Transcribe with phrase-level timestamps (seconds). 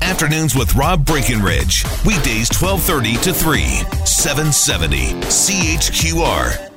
[0.00, 1.84] Afternoons with Rob Breckenridge.
[2.04, 3.62] Weekdays 1230 to 3,
[4.04, 6.72] 770 CHQR.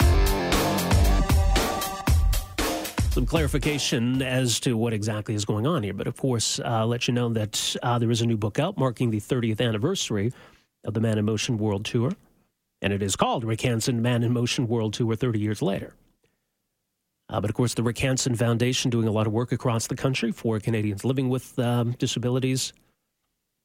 [3.19, 5.93] some clarification as to what exactly is going on here.
[5.93, 8.77] But of course, uh, let you know that uh, there is a new book out
[8.77, 10.31] marking the 30th anniversary
[10.85, 12.13] of the Man in Motion World Tour.
[12.81, 15.95] And it is called Rick Hansen Man in Motion World Tour 30 years later.
[17.27, 19.97] Uh, but of course, the Rick Hansen Foundation doing a lot of work across the
[19.97, 22.71] country for Canadians living with um, disabilities.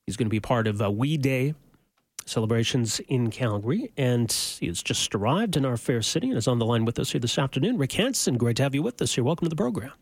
[0.07, 1.55] He's going to be part of uh, We Day
[2.27, 6.67] celebrations in Calgary, and he's just arrived in our fair city and is on the
[6.67, 7.79] line with us here this afternoon.
[7.79, 9.25] Rick Hansen, great to have you with us here.
[9.25, 9.93] Welcome to the program.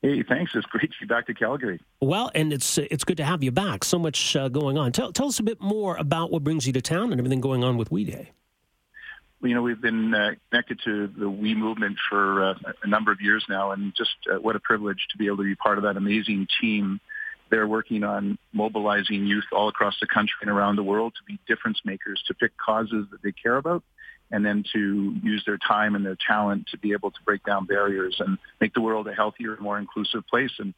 [0.00, 0.52] Hey, thanks.
[0.54, 1.80] It's great to be back to Calgary.
[2.00, 3.84] Well, and it's it's good to have you back.
[3.84, 4.92] So much uh, going on.
[4.92, 7.64] Tell, tell us a bit more about what brings you to town and everything going
[7.64, 8.30] on with We Day.
[9.40, 13.12] Well, you know, we've been uh, connected to the We movement for uh, a number
[13.12, 15.76] of years now, and just uh, what a privilege to be able to be part
[15.76, 17.00] of that amazing team
[17.50, 21.38] they're working on mobilizing youth all across the country and around the world to be
[21.46, 23.82] difference makers, to pick causes that they care about,
[24.30, 27.66] and then to use their time and their talent to be able to break down
[27.66, 30.52] barriers and make the world a healthier, more inclusive place.
[30.58, 30.74] And,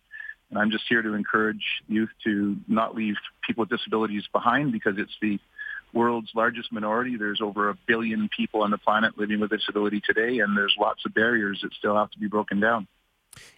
[0.50, 3.14] and I'm just here to encourage youth to not leave
[3.46, 5.38] people with disabilities behind because it's the
[5.92, 7.16] world's largest minority.
[7.16, 11.04] There's over a billion people on the planet living with disability today, and there's lots
[11.06, 12.86] of barriers that still have to be broken down.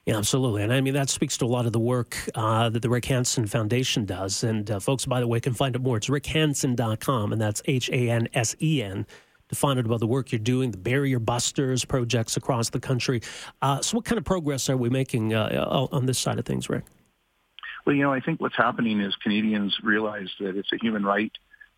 [0.06, 0.62] Yeah, absolutely.
[0.62, 3.06] And I mean, that speaks to a lot of the work uh, that the Rick
[3.06, 4.42] Hansen Foundation does.
[4.42, 5.96] And uh, folks, by the way, can find out more.
[5.96, 9.06] It's rickhansen.com, and that's H A N S E N
[9.48, 13.22] to find out about the work you're doing, the barrier busters projects across the country.
[13.62, 16.68] Uh, so, what kind of progress are we making uh, on this side of things,
[16.68, 16.84] Rick?
[17.86, 21.32] Well, you know, I think what's happening is Canadians realize that it's a human right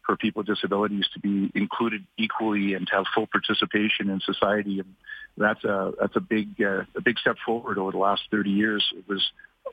[0.04, 4.80] for people with disabilities to be included equally and to have full participation in society.
[4.80, 4.94] And
[5.36, 8.84] that's a that's a big uh, a big step forward over the last 30 years.
[8.96, 9.24] It was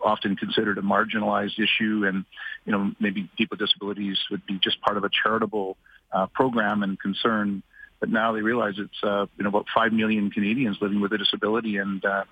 [0.03, 2.25] often considered a marginalized issue, and
[2.65, 5.77] you know maybe people with disabilities would be just part of a charitable
[6.11, 7.63] uh, program and concern.
[7.99, 11.17] But now they realize it's uh, you know about five million Canadians living with a
[11.17, 12.23] disability, and uh,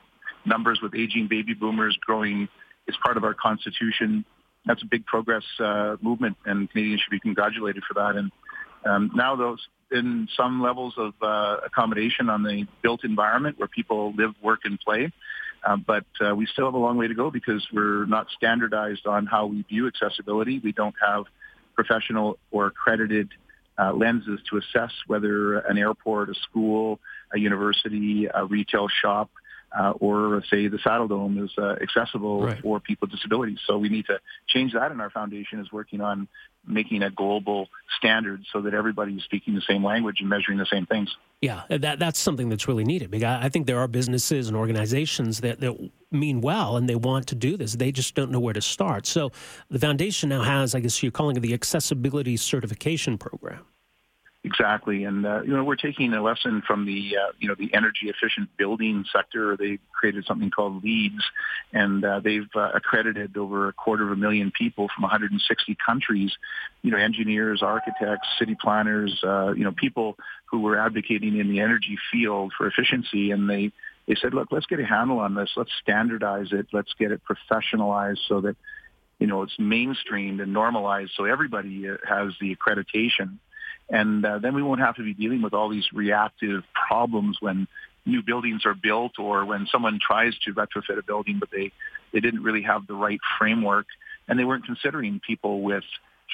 [0.45, 2.47] numbers with aging baby boomers growing
[2.87, 4.25] is part of our constitution
[4.65, 8.15] that's a big progress uh, movement, and Canadians should be congratulated for that.
[8.15, 8.31] And
[8.85, 9.59] um, now those
[9.91, 14.79] in some levels of uh, accommodation on the built environment where people live, work, and
[14.79, 15.11] play.
[15.63, 19.07] Uh, but uh, we still have a long way to go because we're not standardized
[19.07, 20.59] on how we view accessibility.
[20.59, 21.25] We don't have
[21.73, 23.29] professional or accredited
[23.77, 26.99] uh, lenses to assess whether an airport, a school,
[27.33, 29.29] a university, a retail shop,
[29.77, 32.61] uh, or say the Saddledome is uh, accessible right.
[32.61, 33.59] for people with disabilities.
[33.65, 36.27] So we need to change that, and our foundation is working on
[36.67, 37.67] making a global
[37.97, 41.15] standard so that everybody is speaking the same language and measuring the same things.
[41.41, 43.11] Yeah, that that's something that's really needed.
[43.11, 47.27] Because I think there are businesses and organizations that, that mean well and they want
[47.27, 47.73] to do this.
[47.73, 49.05] They just don't know where to start.
[49.05, 49.31] So
[49.69, 53.65] the foundation now has, I guess you're calling it the accessibility certification program.
[54.45, 57.73] Exactly, and uh, you know we're taking a lesson from the uh, you know the
[57.73, 59.57] energy efficient building sector.
[59.57, 61.23] They created something called LEEDs,
[61.73, 66.31] and uh, they've uh, accredited over a quarter of a million people from 160 countries.
[66.83, 71.59] You know, engineers, architects, city planners, uh, you know, people who were advocating in the
[71.59, 73.71] energy field for efficiency, and they
[74.07, 75.49] they said, look, let's get a handle on this.
[75.57, 76.67] Let's standardize it.
[76.71, 78.57] Let's get it professionalized so that
[79.17, 83.39] you know it's mainstreamed and normalized, so everybody uh, has the accreditation
[83.89, 87.67] and uh, then we won't have to be dealing with all these reactive problems when
[88.05, 91.71] new buildings are built or when someone tries to retrofit a building, but they,
[92.13, 93.87] they didn't really have the right framework.
[94.27, 95.83] And they weren't considering people with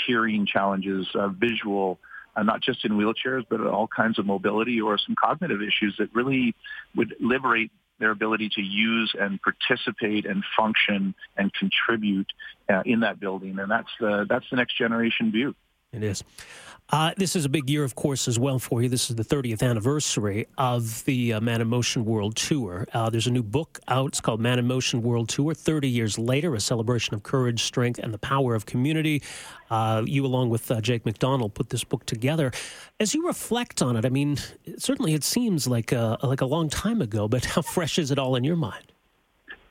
[0.06, 2.00] hearing challenges, uh, visual,
[2.36, 6.14] uh, not just in wheelchairs, but all kinds of mobility or some cognitive issues that
[6.14, 6.56] really
[6.96, 12.28] would liberate their ability to use and participate and function and contribute
[12.70, 13.60] uh, in that building.
[13.60, 15.54] And that's the, that's the next generation view.
[15.94, 16.24] It is.
[16.90, 18.90] Uh, this is a big year, of course, as well for you.
[18.90, 22.86] This is the 30th anniversary of the uh, Man in Motion World Tour.
[22.94, 24.10] Uh, there's a new book out.
[24.10, 28.00] It's called Man in Motion World Tour 30 Years Later, a celebration of courage, strength,
[28.00, 29.22] and the power of community.
[29.70, 32.52] Uh, you, along with uh, Jake McDonald, put this book together.
[33.00, 34.38] As you reflect on it, I mean,
[34.78, 38.20] certainly it seems like a, like a long time ago, but how fresh is it
[38.20, 38.92] all in your mind?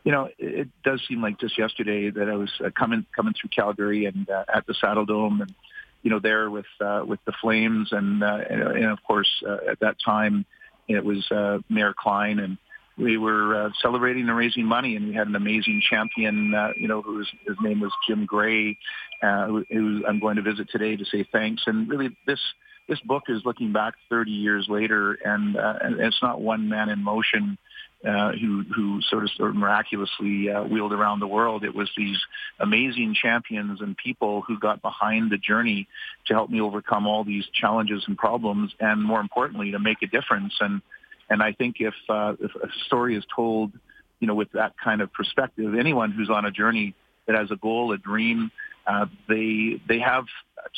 [0.04, 3.50] You know, it does seem like just yesterday that I was uh, coming coming through
[3.50, 5.54] Calgary and at the Saddledome and
[6.02, 9.80] you know, there with uh, with the Flames, and uh, and, of course uh, at
[9.80, 10.44] that time
[10.88, 12.58] it was uh, Mayor Klein, and
[12.98, 16.88] we were uh, celebrating and raising money, and we had an amazing champion, uh, you
[16.88, 18.76] know, whose his name was Jim Gray,
[19.22, 21.62] uh, who, who I'm going to visit today to say thanks.
[21.66, 22.40] And really, this
[22.88, 26.88] this book is looking back 30 years later, and, uh, and it's not one man
[26.88, 27.69] in motion uh,
[28.02, 31.64] who who sort of sort of miraculously uh, wheeled around the world.
[31.64, 32.18] It was these
[32.58, 35.86] amazing champions and people who got behind the journey
[36.26, 40.06] to help me overcome all these challenges and problems, and more importantly, to make a
[40.06, 40.54] difference.
[40.60, 40.80] And
[41.28, 43.72] and I think if uh, if a story is told,
[44.18, 46.94] you know, with that kind of perspective, anyone who's on a journey
[47.26, 48.50] that has a goal, a dream,
[48.86, 50.24] uh, they they have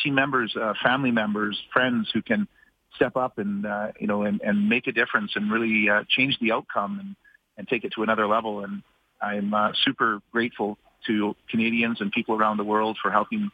[0.03, 2.49] team members, uh, family members, friends who can
[2.97, 6.39] step up and uh, you know and, and make a difference and really uh, change
[6.41, 7.17] the outcome and,
[7.57, 8.65] and take it to another level.
[8.65, 8.83] And
[9.21, 13.51] I'm uh, super grateful to Canadians and people around the world for helping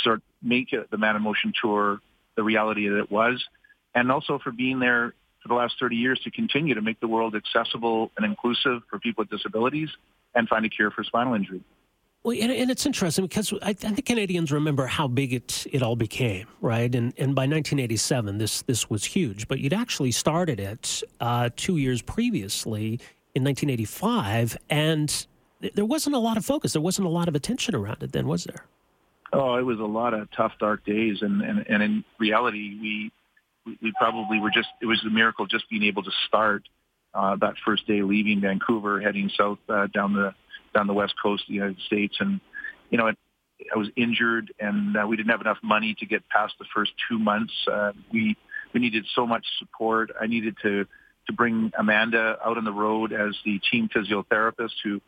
[0.00, 2.00] start make it, the Man in Motion tour
[2.36, 3.44] the reality that it was,
[3.94, 7.06] and also for being there for the last 30 years to continue to make the
[7.06, 9.90] world accessible and inclusive for people with disabilities
[10.34, 11.62] and find a cure for spinal injury.
[12.24, 15.82] Well, and, and, it's interesting because I, I, think Canadians remember how big it, it
[15.82, 16.92] all became, right?
[16.94, 19.46] And and by 1987, this this was huge.
[19.46, 22.98] But you'd actually started it uh, two years previously
[23.34, 25.26] in 1985, and
[25.74, 26.72] there wasn't a lot of focus.
[26.72, 28.64] There wasn't a lot of attention around it then, was there?
[29.34, 33.76] Oh, it was a lot of tough, dark days, and and, and in reality, we
[33.82, 36.62] we probably were just it was a miracle just being able to start
[37.12, 40.34] uh, that first day leaving Vancouver, heading south uh, down the
[40.74, 42.40] down the west coast of the United States, and
[42.90, 46.54] you know, I was injured, and uh, we didn't have enough money to get past
[46.58, 47.52] the first two months.
[47.70, 48.36] Uh, we
[48.72, 50.10] we needed so much support.
[50.20, 50.86] I needed to
[51.26, 55.00] to bring Amanda out on the road as the team physiotherapist, who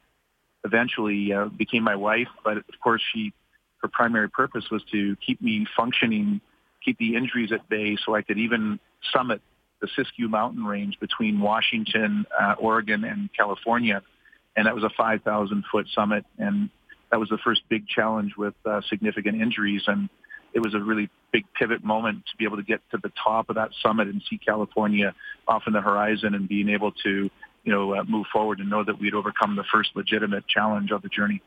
[0.64, 2.28] eventually uh, became my wife.
[2.44, 3.32] But of course, she
[3.82, 6.40] her primary purpose was to keep me functioning,
[6.84, 8.80] keep the injuries at bay, so I could even
[9.12, 9.42] summit
[9.80, 14.02] the Siskiyou Mountain Range between Washington, uh, Oregon, and California
[14.56, 16.70] and that was a 5,000 foot summit, and
[17.10, 20.08] that was the first big challenge with uh, significant injuries, and
[20.54, 23.50] it was a really big pivot moment to be able to get to the top
[23.50, 25.14] of that summit and see California
[25.46, 27.30] off in the horizon, and being able to,
[27.64, 31.02] you know, uh, move forward and know that we'd overcome the first legitimate challenge of
[31.02, 31.42] the journey.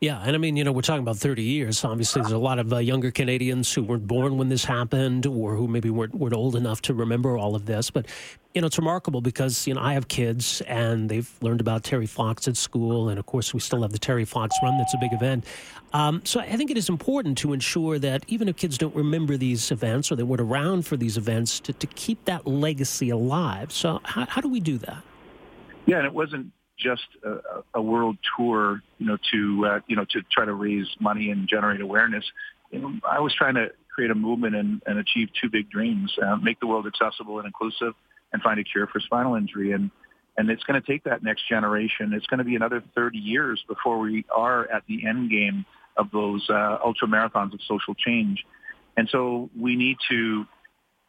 [0.00, 1.84] Yeah, and I mean, you know, we're talking about 30 years.
[1.84, 5.56] Obviously, there's a lot of uh, younger Canadians who weren't born when this happened or
[5.56, 7.90] who maybe weren't, weren't old enough to remember all of this.
[7.90, 8.06] But,
[8.54, 12.06] you know, it's remarkable because, you know, I have kids and they've learned about Terry
[12.06, 13.10] Fox at school.
[13.10, 14.78] And, of course, we still have the Terry Fox run.
[14.78, 15.44] That's a big event.
[15.92, 19.36] Um, so I think it is important to ensure that even if kids don't remember
[19.36, 23.70] these events or they weren't around for these events, to, to keep that legacy alive.
[23.70, 25.02] So how, how do we do that?
[25.84, 30.04] Yeah, and it wasn't just a, a world tour, you know, to uh, you know
[30.10, 32.24] to try to raise money and generate awareness.
[32.70, 36.12] You know, I was trying to create a movement and, and achieve two big dreams:
[36.22, 37.94] uh, make the world accessible and inclusive,
[38.32, 39.72] and find a cure for spinal injury.
[39.72, 39.90] And
[40.36, 42.12] and it's going to take that next generation.
[42.14, 45.66] It's going to be another 30 years before we are at the end game
[45.96, 48.44] of those uh, ultra marathons of social change.
[48.96, 50.46] And so we need to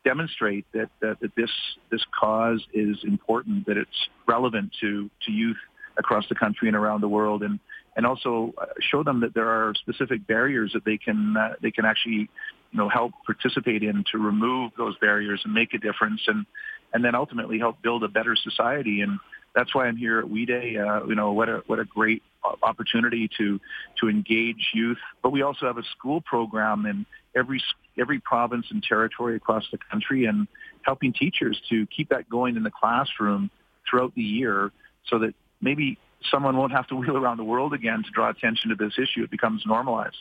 [0.03, 1.51] demonstrate that, that, that this
[1.92, 5.57] this cause is important, that it's relevant to, to youth
[5.98, 7.60] across the country and around the world, and
[7.96, 11.72] and also uh, show them that there are specific barriers that they can uh, they
[11.72, 12.29] can actually
[12.72, 16.46] you know help participate in to remove those barriers and make a difference, and
[16.93, 19.01] and then ultimately help build a better society.
[19.01, 19.20] And
[19.53, 20.77] that's why I'm here at We Day.
[20.77, 22.24] Uh, you know what a what a great
[22.63, 23.60] opportunity to
[24.00, 27.05] to engage youth, but we also have a school program in
[27.36, 27.62] every
[28.01, 30.48] every province and territory across the country and
[30.81, 33.50] helping teachers to keep that going in the classroom
[33.89, 34.72] throughout the year
[35.08, 35.98] so that maybe
[36.29, 39.24] someone won't have to wheel around the world again to draw attention to this issue.
[39.24, 40.17] It becomes normalized.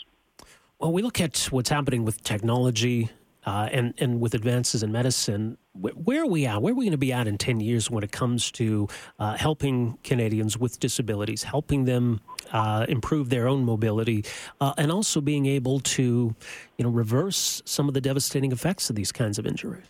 [0.79, 3.11] Well, we look at what's happening with technology
[3.47, 5.57] uh, and, and with advances in medicine.
[5.75, 6.61] Where are we at?
[6.61, 9.37] Where are we going to be at in 10 years when it comes to uh,
[9.37, 12.21] helping Canadians with disabilities, helping them
[12.53, 14.25] uh, improve their own mobility,
[14.61, 16.35] uh, and also being able to,
[16.77, 19.87] you know, reverse some of the devastating effects of these kinds of injuries?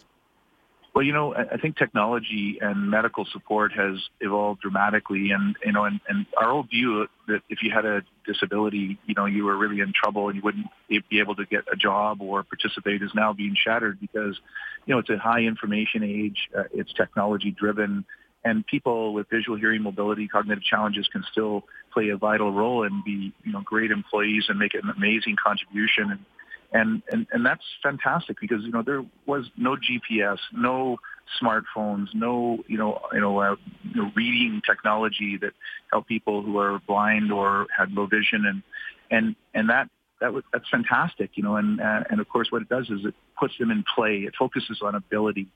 [0.93, 5.85] Well, you know, I think technology and medical support has evolved dramatically, and you know,
[5.85, 9.57] and, and our old view that if you had a disability, you know, you were
[9.57, 13.13] really in trouble and you wouldn't be able to get a job or participate is
[13.15, 14.41] now being shattered because,
[14.85, 18.05] you know, it's a high information age, uh, it's technology driven,
[18.45, 23.05] and people with visual, hearing, mobility, cognitive challenges can still play a vital role and
[23.05, 26.11] be, you know, great employees and make an amazing contribution.
[26.11, 26.25] And
[26.73, 30.99] and and and that's fantastic because you know there was no GPS, no
[31.41, 35.53] smartphones, no you know you know, uh, you know reading technology that
[35.91, 38.63] helped people who are blind or had low vision, and
[39.11, 39.89] and and that
[40.21, 43.05] that was that's fantastic, you know, and uh, and of course what it does is
[43.05, 44.19] it puts them in play.
[44.19, 45.49] It focuses on ability,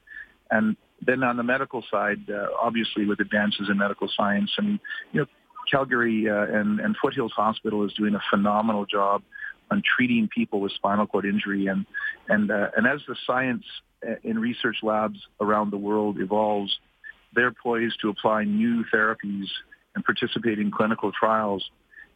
[0.50, 4.80] and then on the medical side, uh, obviously with advances in medical science, and
[5.12, 5.26] you know
[5.70, 9.22] Calgary uh, and and Foothills Hospital is doing a phenomenal job
[9.70, 11.66] on treating people with spinal cord injury.
[11.66, 11.86] And,
[12.28, 13.64] and, uh, and as the science
[14.06, 16.78] uh, in research labs around the world evolves,
[17.34, 19.46] they're poised to apply new therapies
[19.94, 21.68] and participate in clinical trials.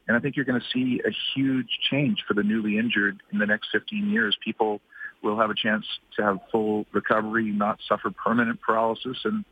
[0.07, 3.39] And I think you're going to see a huge change for the newly injured in
[3.39, 4.37] the next 15 years.
[4.43, 4.81] People
[5.23, 5.85] will have a chance
[6.17, 9.19] to have full recovery, not suffer permanent paralysis.
[9.25, 9.45] And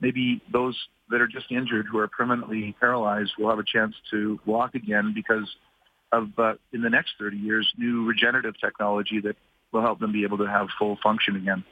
[0.00, 0.76] maybe those
[1.10, 5.12] that are just injured who are permanently paralyzed will have a chance to walk again
[5.14, 5.48] because
[6.12, 9.36] of uh, in the next 30 years new regenerative technology that
[9.72, 11.64] will help them be able to have full function again.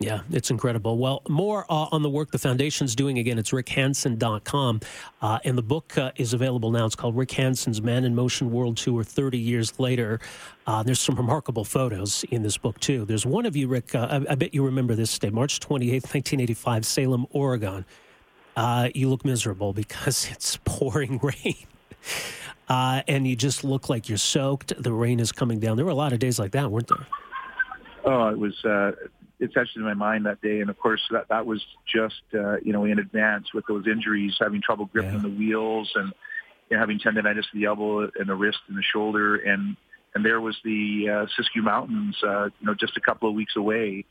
[0.00, 0.96] Yeah, it's incredible.
[0.96, 3.18] Well, more uh, on the work the foundation's doing.
[3.18, 4.80] Again, it's rickhansen.com.
[5.20, 6.86] Uh, and the book uh, is available now.
[6.86, 10.20] It's called Rick Hansen's Man in Motion World Tour 30 Years Later.
[10.68, 13.06] Uh, there's some remarkable photos in this book, too.
[13.06, 16.14] There's one of you, Rick, uh, I, I, bet you remember this day, March 28th,
[16.14, 17.84] 1985, Salem, Oregon.
[18.56, 21.56] Uh, you look miserable because it's pouring rain
[22.68, 24.72] uh, and you just look like you're soaked.
[24.82, 25.76] The rain is coming down.
[25.76, 27.06] There were a lot of days like that, weren't there?
[28.04, 28.54] Oh, it was.
[28.64, 28.92] Uh,
[29.40, 32.56] it's etched in my mind that day, and of course that that was just uh,
[32.60, 35.18] you know in advance with those injuries, having trouble gripping yeah.
[35.20, 36.12] the wheels, and
[36.70, 39.76] you know, having tendonitis of the elbow and the wrist and the shoulder, and
[40.14, 43.54] and there was the uh, Siskiyou Mountains, uh, you know, just a couple of weeks
[43.56, 44.04] away.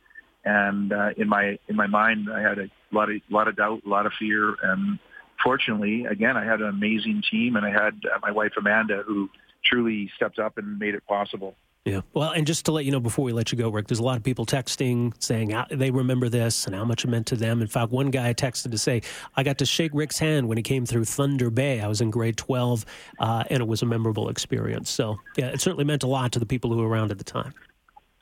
[0.44, 3.82] And uh, in my in my mind, I had a lot of lot of doubt,
[3.84, 4.98] a lot of fear, and
[5.42, 9.30] fortunately, again, I had an amazing team, and I had uh, my wife Amanda, who
[9.64, 11.54] truly stepped up and made it possible.
[11.84, 12.02] Yeah.
[12.12, 14.04] Well, and just to let you know before we let you go, Rick, there's a
[14.04, 17.36] lot of people texting saying how they remember this and how much it meant to
[17.36, 17.62] them.
[17.62, 19.00] In fact, one guy texted to say,
[19.36, 21.80] I got to shake Rick's hand when he came through Thunder Bay.
[21.80, 22.84] I was in grade 12,
[23.20, 24.90] uh, and it was a memorable experience.
[24.90, 27.24] So, yeah, it certainly meant a lot to the people who were around at the
[27.24, 27.54] time.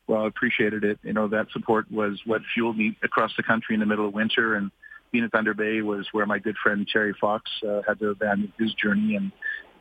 [0.07, 1.01] Well, I appreciated it.
[1.03, 4.15] You know, that support was what fueled me across the country in the middle of
[4.15, 4.55] winter.
[4.55, 4.71] And
[5.17, 8.53] being at Thunder Bay was where my good friend Terry Fox uh, had to abandon
[8.59, 9.33] his journey and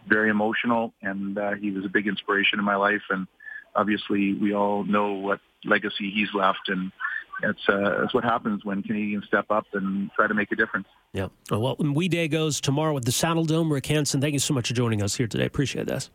[0.08, 0.94] very emotional.
[1.02, 3.02] And uh, he was a big inspiration in my life.
[3.10, 3.28] And
[3.76, 6.70] obviously, we all know what legacy he's left.
[6.70, 6.94] And
[7.44, 10.88] it's, uh, it's what happens when Canadians step up and try to make a difference.
[11.12, 11.28] Yeah.
[11.52, 13.70] Well, We Day goes tomorrow with the Saddledome.
[13.70, 15.46] Rick Hansen, thank you so much for joining us here today.
[15.46, 16.10] Appreciate this.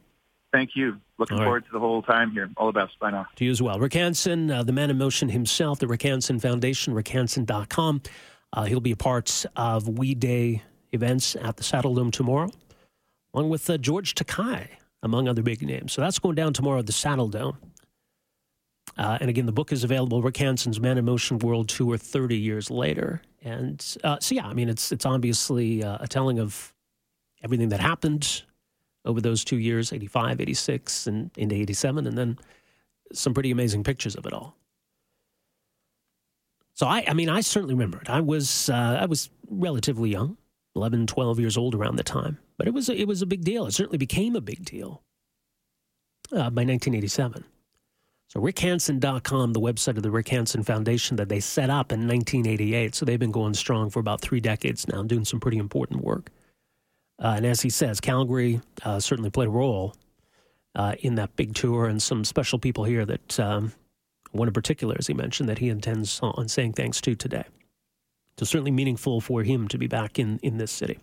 [0.50, 0.98] Thank you.
[1.18, 2.48] Looking All forward to the whole time here.
[2.56, 2.98] All the best.
[2.98, 3.26] Bye now.
[3.36, 3.78] To you as well.
[3.78, 8.02] Rick Hansen, uh, the man in motion himself, the Rick Hansen Foundation, rickhansen.com.
[8.52, 12.50] Uh, he'll be a part of We Day events at the Saddledome tomorrow,
[13.32, 14.68] along with uh, George Takei,
[15.02, 15.92] among other big names.
[15.92, 17.56] So that's going down tomorrow at the Saddledome.
[18.98, 20.20] Uh, and again, the book is available.
[20.20, 23.22] Rick Hansen's Man in Motion World Tour 30 years later.
[23.42, 26.74] And uh, so, yeah, I mean, it's, it's obviously uh, a telling of
[27.42, 28.42] everything that happened
[29.04, 32.38] over those two years 85, 86, and into 87, and then
[33.12, 34.56] some pretty amazing pictures of it all.
[36.80, 38.08] So I, I mean, I certainly remember it.
[38.08, 40.38] I was, uh, I was relatively young,
[40.76, 43.66] 11, 12 years old around the time, but it was, it was a big deal.
[43.66, 45.02] It certainly became a big deal
[46.32, 47.44] uh, by 1987.
[48.28, 52.94] So rickhansen.com, the website of the Rick Hansen Foundation that they set up in 1988.
[52.94, 56.30] So they've been going strong for about three decades now, doing some pretty important work.
[57.22, 59.94] Uh, and as he says, Calgary uh, certainly played a role
[60.74, 63.70] uh, in that big tour, and some special people here that um,
[64.32, 67.44] one in particular, as he mentioned, that he intends on saying thanks to today.
[68.38, 70.98] So certainly meaningful for him to be back in, in this city.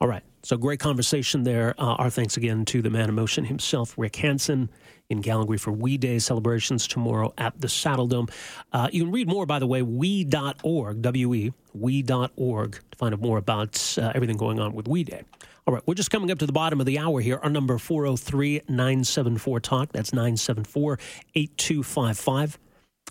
[0.00, 0.22] All right.
[0.42, 1.74] So great conversation there.
[1.78, 4.68] Uh, our thanks again to the man of motion himself, Rick Hansen,
[5.08, 8.28] in Calgary for We Day celebrations tomorrow at the Saddledome.
[8.72, 13.38] Uh, you can read more, by the way, we.org, W-E, we.org, to find out more
[13.38, 15.22] about uh, everything going on with We Day.
[15.64, 17.38] All right, we're just coming up to the bottom of the hour here.
[17.40, 19.92] Our number 403 974 Talk.
[19.92, 20.98] That's 974
[21.36, 22.58] 8255.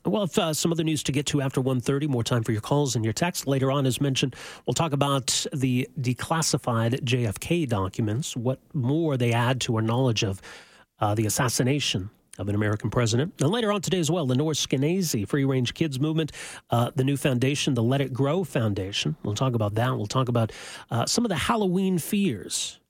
[0.03, 2.61] Well, if uh, some other news to get to after 1.30, more time for your
[2.61, 3.45] calls and your texts.
[3.45, 9.61] Later on, as mentioned, we'll talk about the declassified JFK documents, what more they add
[9.61, 10.41] to our knowledge of
[10.99, 13.33] uh, the assassination of an American president.
[13.39, 16.31] And later on today as well, Lenore Skenazy, Free Range Kids Movement,
[16.71, 19.15] uh, the new foundation, the Let It Grow Foundation.
[19.21, 19.95] We'll talk about that.
[19.95, 20.51] We'll talk about
[20.89, 22.80] uh, some of the Halloween fears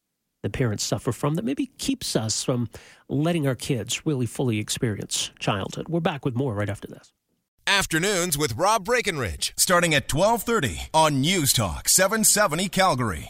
[0.44, 2.70] that parents suffer from that maybe keeps us from
[3.08, 5.88] letting our kids really fully experience childhood.
[5.90, 7.14] We're back with more right after this.
[7.68, 13.20] Afternoons with Rob Breckenridge, starting at 1230 on News Talk 770 Calgary.